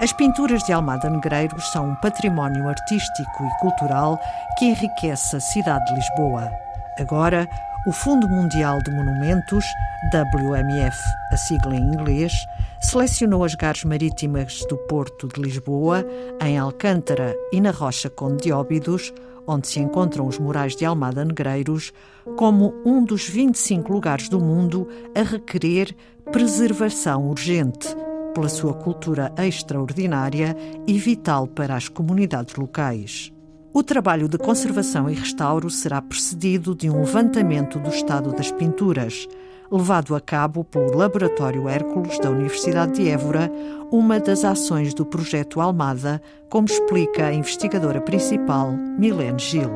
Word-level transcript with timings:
As 0.00 0.14
pinturas 0.14 0.62
de 0.62 0.72
Almada 0.72 1.10
Negreiros 1.10 1.70
são 1.72 1.90
um 1.90 1.94
património 1.94 2.66
artístico 2.66 3.44
e 3.44 3.60
cultural 3.60 4.18
que 4.58 4.64
enriquece 4.64 5.36
a 5.36 5.40
cidade 5.40 5.84
de 5.84 5.94
Lisboa. 5.94 6.50
Agora, 6.98 7.46
o 7.86 7.92
Fundo 7.92 8.26
Mundial 8.26 8.78
de 8.82 8.90
Monumentos, 8.90 9.62
WMF, 10.10 10.96
a 11.30 11.36
sigla 11.36 11.76
em 11.76 11.82
inglês, 11.82 12.32
selecionou 12.80 13.44
as 13.44 13.54
gares 13.54 13.84
marítimas 13.84 14.64
do 14.70 14.78
Porto 14.78 15.28
de 15.28 15.38
Lisboa, 15.38 16.02
em 16.42 16.56
Alcântara 16.56 17.36
e 17.52 17.60
na 17.60 17.70
Rocha 17.70 18.08
Conde 18.08 18.44
de 18.44 18.52
Óbidos, 18.52 19.12
onde 19.46 19.68
se 19.68 19.80
encontram 19.80 20.26
os 20.26 20.38
murais 20.38 20.74
de 20.74 20.86
Almada 20.86 21.26
Negreiros, 21.26 21.92
como 22.38 22.72
um 22.86 23.04
dos 23.04 23.28
25 23.28 23.92
lugares 23.92 24.30
do 24.30 24.40
mundo 24.40 24.88
a 25.14 25.20
requerer 25.20 25.94
preservação 26.32 27.28
urgente 27.28 27.94
pela 28.34 28.48
sua 28.48 28.74
cultura 28.74 29.32
extraordinária 29.36 30.56
e 30.86 30.98
vital 30.98 31.46
para 31.46 31.74
as 31.74 31.88
comunidades 31.88 32.54
locais. 32.56 33.32
O 33.72 33.82
trabalho 33.82 34.28
de 34.28 34.36
conservação 34.36 35.08
e 35.08 35.14
restauro 35.14 35.70
será 35.70 36.02
precedido 36.02 36.74
de 36.74 36.90
um 36.90 37.00
levantamento 37.00 37.78
do 37.78 37.88
estado 37.88 38.32
das 38.32 38.50
pinturas, 38.50 39.28
levado 39.70 40.16
a 40.16 40.20
cabo 40.20 40.64
pelo 40.64 40.96
Laboratório 40.96 41.68
Hércules 41.68 42.18
da 42.18 42.30
Universidade 42.30 42.94
de 42.94 43.08
Évora, 43.08 43.50
uma 43.92 44.18
das 44.18 44.44
ações 44.44 44.92
do 44.92 45.06
projeto 45.06 45.60
Almada, 45.60 46.20
como 46.48 46.66
explica 46.66 47.26
a 47.26 47.32
investigadora 47.32 48.00
principal, 48.00 48.72
Milene 48.72 49.38
Gil. 49.38 49.70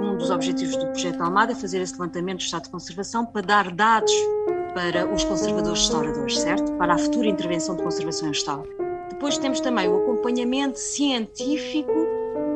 Um 0.00 0.16
dos 0.16 0.30
objetivos 0.30 0.76
do 0.76 0.86
projeto 0.86 1.20
Almada 1.20 1.52
é 1.52 1.54
fazer 1.54 1.82
esse 1.82 1.92
levantamento 1.92 2.38
do 2.38 2.44
estado 2.44 2.64
de 2.64 2.70
conservação 2.70 3.26
para 3.26 3.42
dar 3.42 3.70
dados 3.70 4.12
para 4.76 5.10
os 5.10 5.24
conservadores 5.24 5.80
restauradores, 5.80 6.38
certo? 6.38 6.70
Para 6.72 6.92
a 6.92 6.98
futura 6.98 7.28
intervenção 7.28 7.74
de 7.74 7.82
conservação 7.82 8.28
restauro. 8.28 8.68
Depois 9.08 9.38
temos 9.38 9.58
também 9.58 9.88
o 9.88 10.02
acompanhamento 10.02 10.78
científico 10.78 11.94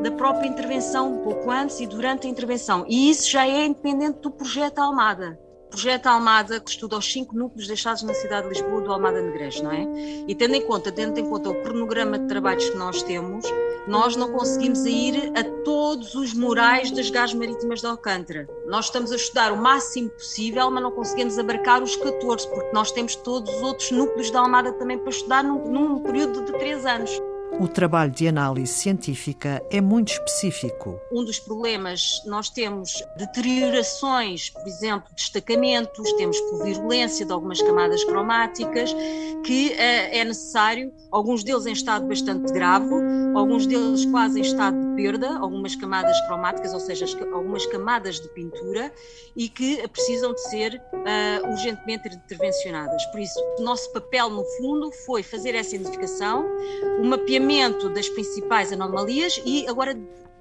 da 0.03 0.11
própria 0.11 0.47
intervenção, 0.47 1.15
um 1.15 1.25
pouco 1.25 1.51
antes 1.51 1.81
e 1.81 1.87
durante 1.87 2.27
a 2.27 2.31
intervenção. 2.31 2.85
E 2.87 3.09
isso 3.09 3.31
já 3.31 3.49
é 3.49 3.65
independente 3.65 4.19
do 4.19 4.31
projeto 4.31 4.81
Almada. 4.81 5.41
Projeto 5.71 6.09
Almada, 6.09 6.61
que 6.61 6.69
estuda 6.69 6.99
os 6.99 7.11
cinco 7.11 7.35
núcleos 7.35 7.67
deixados 7.67 8.03
na 8.03 8.13
cidade 8.13 8.49
de 8.49 8.53
Lisboa 8.53 8.83
do 8.83 8.93
Almada 8.93 9.23
Negreiros, 9.23 9.63
não 9.63 9.73
é? 9.73 9.87
E 10.29 10.35
tendo 10.35 10.55
em 10.55 10.61
conta, 10.61 10.93
tendo 10.93 11.19
em 11.19 11.25
conta 11.25 11.49
o 11.49 11.63
cronograma 11.63 12.19
de 12.19 12.27
trabalhos 12.27 12.69
que 12.69 12.77
nós 12.77 13.03
temos, 13.03 13.47
nós 13.87 14.17
não 14.17 14.31
conseguimos 14.31 14.85
ir 14.85 15.33
a 15.37 15.45
todos 15.65 16.15
os 16.15 16.35
murais 16.35 16.91
das 16.91 17.11
gás 17.11 17.33
marítimas 17.35 17.81
de 17.81 17.87
Alcântara. 17.87 18.49
Nós 18.67 18.87
estamos 18.87 19.13
a 19.13 19.17
estudar 19.17 19.53
o 19.53 19.57
máximo 19.57 20.11
possível, 20.11 20.71
mas 20.71 20.83
não 20.83 20.91
conseguimos 20.91 21.39
abarcar 21.39 21.83
os 21.83 21.97
14, 21.97 22.49
porque 22.49 22.73
nós 22.73 22.91
temos 22.93 23.17
todos 23.17 23.53
os 23.55 23.63
outros 23.63 23.91
núcleos 23.91 24.31
da 24.31 24.41
Almada 24.41 24.73
também 24.73 24.99
para 24.99 25.11
estudar 25.11 25.43
num, 25.43 25.71
num 25.71 26.03
período 26.03 26.45
de 26.45 26.53
três 26.53 26.85
anos. 26.85 27.11
O 27.59 27.69
trabalho 27.69 28.11
de 28.11 28.27
análise 28.27 28.73
científica 28.73 29.63
é 29.71 29.81
muito 29.81 30.13
específico. 30.13 30.99
Um 31.13 31.25
dos 31.25 31.39
problemas, 31.39 32.23
nós 32.27 32.49
temos 32.49 33.03
deteriorações, 33.17 34.51
por 34.51 34.67
exemplo, 34.67 35.11
destacamentos, 35.15 36.13
temos 36.15 36.41
por 36.41 36.65
virulência 36.65 37.27
de 37.27 37.33
algumas 37.33 37.61
camadas 37.61 38.03
cromáticas, 38.05 38.95
que 39.45 39.69
uh, 39.71 39.75
é 39.79 40.25
necessário, 40.25 40.93
alguns 41.11 41.45
deles 41.45 41.67
em 41.67 41.73
estado 41.73 42.07
bastante 42.07 42.53
grave, 42.53 42.95
alguns 43.35 43.67
deles 43.67 44.05
quase 44.07 44.39
em 44.39 44.43
estado 44.43 44.77
perda, 44.95 45.39
algumas 45.39 45.75
camadas 45.77 46.21
cromáticas, 46.23 46.73
ou 46.73 46.81
seja, 46.81 47.07
algumas 47.33 47.67
camadas 47.67 48.21
de 48.21 48.29
pintura, 48.29 48.93
e 49.37 49.49
que 49.49 49.87
precisam 49.89 50.33
de 50.33 50.41
ser 50.49 50.75
uh, 50.93 51.51
urgentemente 51.51 52.09
intervencionadas. 52.09 53.05
Por 53.07 53.21
isso, 53.21 53.39
o 53.59 53.63
nosso 53.63 53.93
papel, 53.93 54.31
no 54.31 54.45
fundo, 54.59 54.91
foi 55.07 55.23
fazer 55.23 55.55
essa 55.55 55.75
identificação, 55.75 56.47
o 57.01 57.05
mapeamento 57.05 57.89
das 57.91 58.09
principais 58.09 58.73
anomalias 58.73 59.41
e 59.45 59.67
agora 59.69 59.97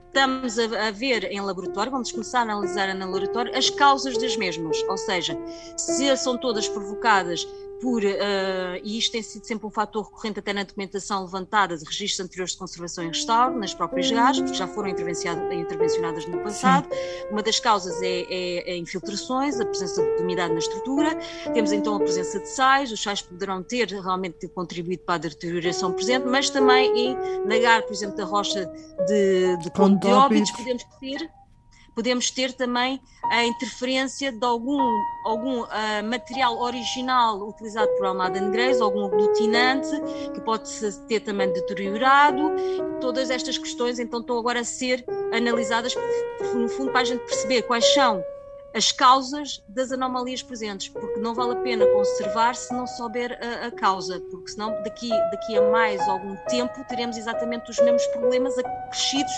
estamos 0.10 0.58
a, 0.58 0.92
ver 0.92 1.26
em 1.26 1.40
laboratório, 1.40 1.92
vamos 1.92 2.12
começar 2.12 2.40
a 2.40 2.42
analisar 2.42 2.90
em 2.90 3.00
laboratório 3.00 3.56
as 3.56 3.70
causas 3.70 4.18
das 4.18 4.36
mesmas, 4.36 4.84
ou 4.90 4.98
seja, 4.98 5.38
se 5.78 6.16
são 6.18 6.38
todas 6.38 6.68
provocadas 6.68 7.48
por, 7.82 8.04
uh, 8.04 8.08
e 8.84 8.98
isto 8.98 9.12
tem 9.12 9.22
sido 9.22 9.46
sempre 9.46 9.66
um 9.66 9.70
fator 9.70 10.06
recorrente 10.06 10.40
até 10.40 10.54
na 10.54 10.64
documentação 10.64 11.24
levantada 11.24 11.78
de 11.78 11.86
registros 11.86 12.20
anteriores 12.26 12.54
de 12.54 12.60
conservação 12.60 13.04
e 13.04 13.08
restauro, 13.08 13.58
nas 13.58 13.74
próprias 13.74 14.12
GAS, 14.12 14.40
porque 14.40 14.54
já 14.54 14.68
foram 14.68 14.90
intervencionadas 14.90 16.26
no 16.28 16.40
passado. 16.40 16.88
Sim. 16.94 17.28
Uma 17.32 17.42
das 17.42 17.60
causas 17.60 18.02
é, 18.02 18.22
é, 18.30 18.72
é, 18.72 18.78
infiltrações, 18.78 19.60
a 19.60 19.66
presença 19.66 20.02
de 20.02 20.24
umidade 20.24 20.54
na 20.54 20.60
estrutura. 20.60 21.16
Temos 21.54 21.72
então 21.72 21.96
a 21.96 22.00
presença 22.00 22.40
de 22.40 22.50
sais, 22.50 22.92
os 22.92 23.02
sais 23.02 23.22
poderão 23.22 23.64
ter 23.64 23.88
realmente 23.88 24.48
contribuído 24.50 25.04
para 25.04 25.16
a 25.16 25.18
deterioração 25.20 25.94
presente, 25.94 26.26
mas 26.26 26.50
também 26.50 26.92
em, 26.98 27.18
na 27.46 27.58
GAR, 27.58 27.84
por 27.84 27.94
exemplo, 27.94 28.18
da 28.18 28.26
rocha 28.26 28.66
de, 29.08 29.58
de 29.58 29.72
Conde 29.72 30.00
de 30.00 30.08
Óbidos, 30.08 30.52
podemos 30.52 30.84
ter 31.00 31.39
podemos 32.00 32.32
ter 32.32 32.54
também 32.54 32.98
a 33.26 33.44
interferência 33.44 34.32
de 34.32 34.46
algum, 34.46 34.80
algum 35.26 35.64
uh, 35.64 35.68
material 36.10 36.58
original 36.58 37.46
utilizado 37.46 37.92
por 37.98 38.06
Almada 38.06 38.40
Negreiros, 38.40 38.80
algum 38.80 39.04
aglutinante, 39.04 39.92
que 40.34 40.40
pode 40.40 40.70
ter 41.10 41.20
também 41.20 41.52
deteriorado. 41.52 42.56
Todas 43.02 43.30
estas 43.30 43.58
questões 43.58 44.00
então 44.00 44.22
estão 44.22 44.40
agora 44.40 44.62
a 44.62 44.64
ser 44.64 45.04
analisadas, 45.34 45.94
no 46.56 46.70
fundo, 46.70 46.90
para 46.90 47.02
a 47.02 47.04
gente 47.04 47.20
perceber 47.26 47.64
quais 47.64 47.94
são 47.94 48.24
as 48.74 48.94
causas 48.94 49.62
das 49.68 49.92
anomalias 49.92 50.42
presentes, 50.42 50.88
porque 50.88 51.20
não 51.20 51.36
vale 51.36 51.52
a 51.52 51.58
pena 51.58 51.86
conservar 51.86 52.56
se 52.56 52.74
não 52.74 52.88
souber 52.88 53.38
a, 53.42 53.68
a, 53.68 53.72
causa, 53.72 54.22
porque 54.32 54.52
senão 54.52 54.72
daqui, 54.84 55.10
daqui 55.10 55.58
a 55.58 55.70
mais 55.70 56.00
algum 56.08 56.38
tempo 56.48 56.82
teremos 56.88 57.18
exatamente 57.18 57.70
os 57.70 57.78
mesmos 57.80 58.06
problemas 58.08 58.58
acrescidos 58.58 59.34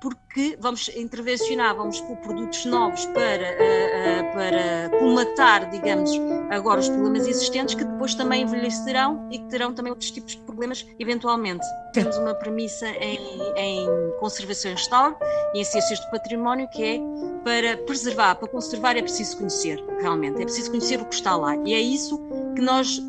porque 0.00 0.56
vamos 0.60 0.88
intervencionar, 0.88 1.74
vamos 1.74 2.00
pôr 2.00 2.16
produtos 2.18 2.64
novos 2.66 3.06
para, 3.06 3.56
uh, 3.56 4.30
uh, 4.30 4.32
para 4.34 4.98
colmatar, 4.98 5.70
digamos, 5.70 6.10
agora 6.50 6.80
os 6.80 6.88
problemas 6.88 7.26
existentes 7.26 7.74
que 7.74 7.84
depois 7.84 8.14
também 8.14 8.42
envelhecerão 8.42 9.26
e 9.30 9.38
que 9.38 9.44
terão 9.46 9.72
também 9.72 9.90
outros 9.90 10.10
tipos 10.10 10.32
de 10.32 10.42
problemas 10.42 10.86
eventualmente. 10.98 11.66
Temos 11.92 12.16
uma 12.18 12.34
premissa 12.34 12.88
em, 12.88 13.18
em 13.56 13.86
conservação 14.20 14.70
e 14.70 14.74
restauro 14.74 15.16
e 15.54 15.60
em 15.60 15.64
ciências 15.64 15.98
do 16.00 16.10
património 16.10 16.68
que 16.68 16.82
é 16.84 17.00
para 17.42 17.76
preservar, 17.78 18.34
para 18.34 18.48
conservar 18.48 18.96
é 18.96 19.02
preciso 19.02 19.38
conhecer, 19.38 19.82
realmente, 20.00 20.42
é 20.42 20.44
preciso 20.44 20.70
conhecer 20.70 21.00
o 21.00 21.06
que 21.06 21.14
está 21.14 21.36
lá. 21.36 21.56
E 21.64 21.72
é 21.72 21.80
isso 21.80 22.20
que 22.54 22.60
nós, 22.60 23.00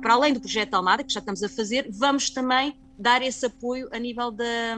para 0.00 0.14
além 0.14 0.32
do 0.32 0.40
projeto 0.40 0.74
Almada, 0.74 1.02
que 1.02 1.12
já 1.12 1.20
estamos 1.20 1.42
a 1.42 1.48
fazer, 1.48 1.88
vamos 1.90 2.30
também 2.30 2.78
dar 2.98 3.22
esse 3.22 3.46
apoio 3.46 3.88
a 3.92 3.98
nível 3.98 4.30
da, 4.30 4.76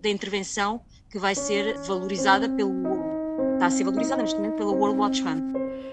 da 0.00 0.08
intervenção 0.08 0.80
que 1.10 1.18
vai 1.18 1.34
ser 1.34 1.78
valorizada 1.78 2.48
pelo. 2.48 2.72
está 3.54 3.66
a 3.66 3.70
ser 3.70 3.84
valorizada 3.84 4.22
neste 4.22 4.36
momento 4.36 4.56
pela 4.56 4.72
World 4.72 4.98
Watch 4.98 5.22
Fund. 5.22 5.42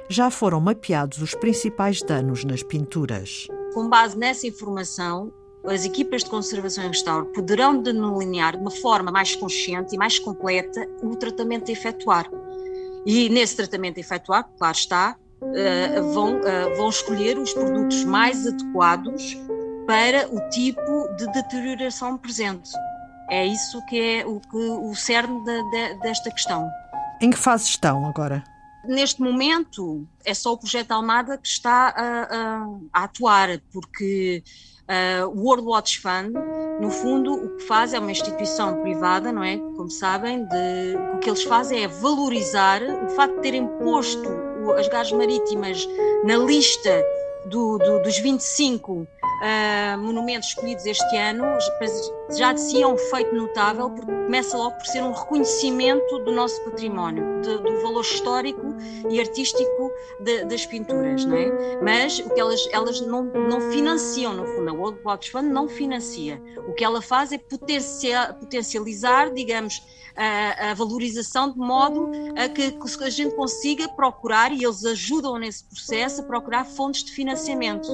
Já 0.09 0.29
foram 0.29 0.59
mapeados 0.59 1.21
os 1.21 1.33
principais 1.33 2.01
danos 2.01 2.43
nas 2.43 2.61
pinturas. 2.61 3.47
Com 3.73 3.89
base 3.89 4.17
nessa 4.17 4.45
informação, 4.45 5.33
as 5.65 5.83
equipas 5.83 6.23
de 6.23 6.29
conservação 6.29 6.83
e 6.83 6.87
restauro 6.89 7.25
poderão 7.27 7.81
delinear 7.81 8.55
de 8.55 8.61
uma 8.61 8.71
forma 8.71 9.11
mais 9.11 9.35
consciente 9.35 9.95
e 9.95 9.97
mais 9.97 10.19
completa 10.19 10.87
o 11.01 11.15
tratamento 11.15 11.69
a 11.69 11.73
efetuar. 11.73 12.29
E 13.05 13.29
nesse 13.29 13.55
tratamento 13.55 13.97
a 13.97 14.01
efetuar, 14.01 14.49
claro 14.57 14.75
está, 14.75 15.17
uh, 15.41 16.13
vão, 16.13 16.39
uh, 16.39 16.75
vão 16.77 16.89
escolher 16.89 17.37
os 17.37 17.53
produtos 17.53 18.03
mais 18.03 18.45
adequados 18.45 19.37
para 19.87 20.27
o 20.33 20.49
tipo 20.49 21.15
de 21.17 21.31
deterioração 21.31 22.17
presente. 22.17 22.71
É 23.29 23.45
isso 23.45 23.83
que 23.87 23.99
é 23.99 24.25
o, 24.25 24.39
que, 24.39 24.57
o 24.57 24.93
cerne 24.95 25.43
de, 25.43 25.71
de, 25.71 25.99
desta 26.01 26.31
questão. 26.31 26.69
Em 27.21 27.31
que 27.31 27.37
fase 27.37 27.69
estão 27.69 28.05
agora? 28.07 28.43
Neste 28.85 29.21
momento 29.21 30.07
é 30.23 30.33
só 30.33 30.53
o 30.53 30.57
projeto 30.57 30.91
Almada 30.91 31.37
que 31.37 31.47
está 31.47 31.89
a, 31.89 32.23
a, 32.23 32.67
a 32.93 33.03
atuar, 33.05 33.59
porque 33.73 34.43
uh, 34.87 35.27
o 35.27 35.43
World 35.43 35.67
Watch 35.67 35.99
Fund, 35.99 36.33
no 36.79 36.91
fundo, 36.91 37.33
o 37.33 37.57
que 37.57 37.63
faz 37.63 37.93
é 37.93 37.99
uma 37.99 38.11
instituição 38.11 38.81
privada, 38.81 39.31
não 39.31 39.43
é? 39.43 39.57
Como 39.57 39.89
sabem, 39.89 40.45
de, 40.45 40.95
o 41.15 41.19
que 41.19 41.29
eles 41.29 41.43
fazem 41.43 41.83
é 41.83 41.87
valorizar 41.87 42.81
o 42.83 43.09
facto 43.09 43.35
de 43.37 43.41
terem 43.41 43.67
posto 43.79 44.29
as 44.73 44.87
gás 44.87 45.11
marítimas 45.11 45.87
na 46.23 46.37
lista 46.37 47.03
do, 47.45 47.77
do, 47.77 48.01
dos 48.01 48.17
25 48.17 49.07
uh, 49.45 49.97
monumentos 49.99 50.49
escolhidos 50.49 50.85
este 50.85 51.17
ano 51.17 51.45
já 52.31 52.53
de 52.53 52.61
si 52.61 52.81
é 52.81 52.87
um 52.87 52.97
feito 52.97 53.35
notável, 53.35 53.89
porque 53.91 54.11
começa 54.11 54.57
logo 54.57 54.75
por 54.77 54.85
ser 54.87 55.03
um 55.03 55.11
reconhecimento 55.11 56.19
do 56.19 56.31
nosso 56.31 56.59
património, 56.63 57.41
de, 57.41 57.57
do 57.57 57.81
valor 57.81 58.01
histórico 58.01 58.75
e 59.09 59.19
artístico 59.19 59.91
de, 60.19 60.45
das 60.45 60.65
pinturas, 60.65 61.23
não 61.25 61.37
é? 61.37 61.77
Mas 61.83 62.19
o 62.19 62.29
que 62.31 62.39
elas, 62.39 62.67
elas 62.71 63.01
não, 63.01 63.23
não 63.23 63.61
financiam, 63.71 64.33
no 64.33 64.45
fundo, 64.47 64.69
a 64.69 64.73
World 64.73 64.99
Watch 65.05 65.31
Fund 65.31 65.49
não 65.49 65.67
financia. 65.67 66.41
O 66.67 66.73
que 66.73 66.83
ela 66.83 67.01
faz 67.01 67.31
é 67.31 67.37
potencializar, 67.37 69.31
digamos, 69.31 69.81
a, 70.15 70.71
a, 70.71 70.73
valorização 70.73 71.51
de 71.51 71.57
modo 71.57 72.09
a 72.35 72.47
que 72.49 72.75
a 73.03 73.09
gente 73.09 73.35
consiga 73.35 73.87
procurar, 73.89 74.51
e 74.51 74.63
eles 74.63 74.83
ajudam 74.85 75.37
nesse 75.37 75.65
processo, 75.65 76.21
a 76.21 76.23
procurar 76.25 76.65
fontes 76.65 77.03
de 77.03 77.11
financiamento 77.11 77.91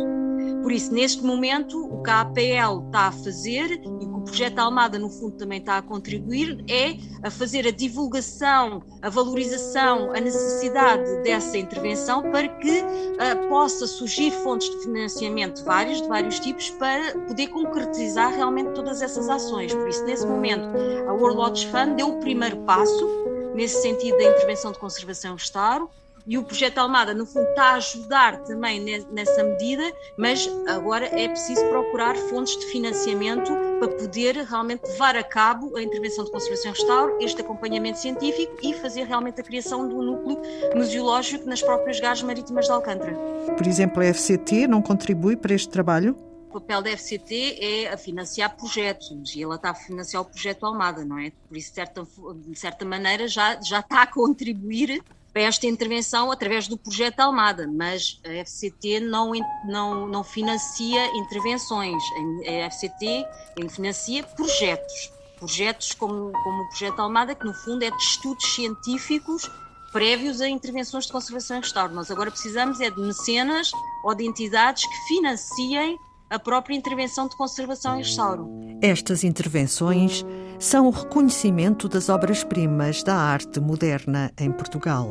Por 0.62 0.72
isso, 0.72 0.94
neste 0.94 1.24
momento, 1.24 1.84
o 1.84 2.04
KPL 2.04 2.86
está 2.86 3.08
a 3.08 3.12
fazer 3.12 3.82
e 3.84 3.88
o 3.88 4.00
que 4.00 4.06
o 4.06 4.22
projeto 4.22 4.60
Almada, 4.60 5.00
no 5.00 5.10
fundo, 5.10 5.36
também 5.36 5.60
está 5.60 5.78
a 5.78 5.82
contribuir 5.82 6.64
é 6.70 6.98
a 7.24 7.32
fazer 7.32 7.68
a 7.68 7.72
divulgação, 7.72 8.84
a 9.02 9.10
valorização, 9.10 10.12
a 10.12 10.20
necessidade 10.20 11.24
dessa 11.24 11.58
intervenção 11.58 12.22
para 12.32 12.48
que 12.48 12.82
uh, 12.82 13.48
possa 13.50 13.88
surgir 13.88 14.32
fontes 14.32 14.70
de 14.70 14.84
financiamento 14.84 15.64
vários, 15.64 16.02
de 16.02 16.08
vários 16.08 16.40
tipos, 16.40 16.70
para 16.72 17.18
poder 17.28 17.48
concretizar 17.48 18.32
realmente 18.34 18.72
todas 18.74 19.02
essas 19.02 19.30
ações. 19.30 19.74
Por 19.74 19.88
isso, 19.88 20.04
nesse 20.06 20.26
momento, 20.26 20.68
a 21.08 21.14
World 21.14 21.38
Watch 21.38 21.68
Fund 21.68 21.96
deu 21.96 22.10
o 22.10 22.20
primeiro 22.20 22.58
passo 22.58 23.08
nesse 23.56 23.82
sentido 23.82 24.18
da 24.18 24.24
intervenção 24.24 24.72
de 24.72 24.80
conservação 24.80 25.38
e 26.26 26.38
o 26.38 26.44
projeto 26.44 26.78
Almada, 26.78 27.14
no 27.14 27.26
fundo, 27.26 27.48
está 27.50 27.72
a 27.72 27.74
ajudar 27.76 28.44
também 28.44 28.80
nessa 29.12 29.44
medida, 29.44 29.84
mas 30.18 30.50
agora 30.68 31.06
é 31.08 31.28
preciso 31.28 31.66
procurar 31.70 32.16
fontes 32.16 32.58
de 32.58 32.66
financiamento 32.68 33.52
para 33.80 33.88
poder 33.88 34.36
realmente 34.38 34.84
levar 34.84 35.16
a 35.16 35.24
cabo 35.24 35.76
a 35.76 35.82
intervenção 35.82 36.24
de 36.24 36.32
conservação 36.32 36.72
e 36.72 36.74
restauro, 36.74 37.18
este 37.20 37.42
acompanhamento 37.42 38.00
científico 38.00 38.56
e 38.62 38.74
fazer 38.74 39.04
realmente 39.04 39.42
a 39.42 39.44
criação 39.44 39.88
de 39.88 39.94
um 39.96 40.02
núcleo 40.02 40.40
museológico 40.76 41.48
nas 41.48 41.62
próprias 41.62 42.00
gares 42.00 42.22
marítimas 42.22 42.66
de 42.66 42.72
Alcântara. 42.72 43.16
Por 43.58 43.66
exemplo, 43.66 44.02
a 44.02 44.14
FCT 44.14 44.68
não 44.68 44.82
contribui 44.82 45.36
para 45.36 45.54
este 45.54 45.70
trabalho? 45.70 46.16
O 46.50 46.60
papel 46.60 46.82
da 46.82 46.90
FCT 46.98 47.60
é 47.62 47.94
a 47.94 47.98
financiar 47.98 48.56
projetos 48.58 49.34
e 49.36 49.42
ela 49.42 49.56
está 49.56 49.70
a 49.70 49.74
financiar 49.74 50.22
o 50.22 50.26
projeto 50.26 50.66
Almada, 50.66 51.06
não 51.06 51.18
é? 51.18 51.32
Por 51.48 51.56
isso, 51.56 51.70
de 51.70 51.76
certa, 51.76 52.06
de 52.36 52.60
certa 52.60 52.84
maneira, 52.84 53.26
já, 53.26 53.60
já 53.62 53.80
está 53.80 54.02
a 54.02 54.08
contribuir 54.08 55.02
para 55.34 55.44
esta 55.44 55.66
intervenção 55.66 56.32
através 56.32 56.68
do 56.68 56.78
projeto 56.78 57.20
Almada, 57.22 57.68
mas 57.68 58.20
a 58.26 58.46
FCT 58.46 59.00
não, 59.00 59.32
não, 59.66 60.08
não 60.08 60.24
financia 60.24 61.06
intervenções, 61.18 62.04
a 62.48 62.70
FCT 62.70 63.26
financia 63.70 64.24
projetos, 64.24 65.12
projetos 65.40 65.94
como, 65.94 66.32
como 66.32 66.64
o 66.64 66.70
projeto 66.70 67.00
Almada, 67.00 67.34
que 67.34 67.46
no 67.46 67.54
fundo 67.54 67.84
é 67.84 67.92
de 67.92 68.04
estudos 68.04 68.46
científicos 68.54 69.50
prévios 69.92 70.42
a 70.42 70.48
intervenções 70.48 71.06
de 71.06 71.12
conservação 71.12 71.58
e 71.58 71.60
restauro. 71.62 71.94
Nós 71.94 72.10
agora 72.10 72.32
precisamos 72.32 72.80
é 72.80 72.90
de 72.90 73.00
mecenas 73.00 73.72
ou 74.04 74.16
de 74.16 74.26
entidades 74.26 74.86
que 74.88 75.08
financiem 75.08 75.98
a 76.30 76.40
própria 76.40 76.76
intervenção 76.76 77.28
de 77.28 77.36
conservação 77.36 77.96
e 77.96 78.04
restauro. 78.04 78.50
Estas 78.82 79.24
intervenções 79.24 80.26
são 80.58 80.88
o 80.88 80.92
reconhecimento 80.92 81.90
das 81.90 82.08
obras-primas 82.08 83.04
da 83.04 83.16
arte 83.16 83.60
moderna 83.60 84.32
em 84.40 84.50
Portugal. 84.50 85.10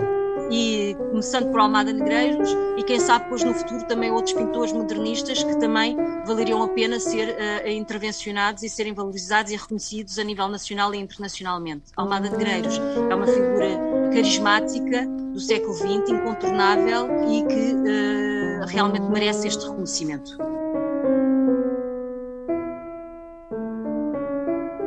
E 0.50 0.96
começando 1.10 1.50
por 1.50 1.60
Almada 1.60 1.92
Negreiros 1.92 2.50
e 2.76 2.82
quem 2.82 2.98
sabe 2.98 3.24
depois 3.24 3.44
no 3.44 3.54
futuro 3.54 3.86
também 3.86 4.10
outros 4.10 4.34
pintores 4.34 4.72
modernistas 4.72 5.42
que 5.42 5.56
também 5.60 5.96
valeriam 6.26 6.62
a 6.62 6.68
pena 6.68 6.98
ser 6.98 7.36
uh, 7.36 7.68
intervencionados 7.68 8.62
e 8.62 8.68
serem 8.68 8.92
valorizados 8.92 9.52
e 9.52 9.56
reconhecidos 9.56 10.18
a 10.18 10.24
nível 10.24 10.48
nacional 10.48 10.92
e 10.94 10.98
internacionalmente. 10.98 11.84
Almada 11.96 12.28
Negreiros 12.28 12.80
é 13.10 13.14
uma 13.14 13.26
figura 13.26 13.78
carismática 14.12 15.06
do 15.06 15.38
século 15.38 15.74
XX, 15.74 16.10
incontornável 16.10 17.06
e 17.28 17.44
que 17.46 17.74
uh, 17.74 18.66
realmente 18.66 19.08
merece 19.08 19.46
este 19.46 19.64
reconhecimento. 19.68 20.36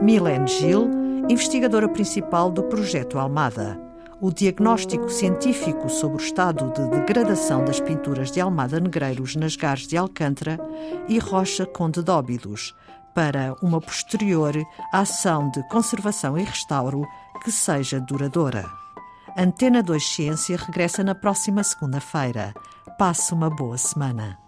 Milene 0.02 0.48
Gil, 0.48 0.90
investigadora 1.30 1.88
principal 1.88 2.52
do 2.52 2.64
projeto 2.64 3.18
Almada. 3.18 3.93
O 4.24 4.32
diagnóstico 4.32 5.10
científico 5.10 5.90
sobre 5.90 6.16
o 6.16 6.26
estado 6.26 6.72
de 6.72 6.98
degradação 6.98 7.66
das 7.66 7.82
pinturas 7.82 8.32
de 8.32 8.40
Almada 8.40 8.80
Negreiros 8.80 9.36
nas 9.36 9.58
Gares 9.58 9.86
de 9.86 9.98
Alcântara 9.98 10.58
e 11.10 11.20
Rocha 11.20 11.66
Conde 11.66 12.02
Dóbidos, 12.02 12.74
para 13.14 13.54
uma 13.62 13.82
posterior 13.82 14.56
ação 14.94 15.52
de 15.52 15.62
conservação 15.68 16.38
e 16.38 16.44
restauro 16.44 17.06
que 17.44 17.52
seja 17.52 18.00
duradoura. 18.00 18.64
Antena 19.38 19.84
2 19.84 20.02
Ciência 20.02 20.56
regressa 20.56 21.04
na 21.04 21.14
próxima 21.14 21.62
segunda-feira. 21.62 22.54
Passe 22.98 23.34
uma 23.34 23.50
boa 23.50 23.78
semana. 23.78 24.43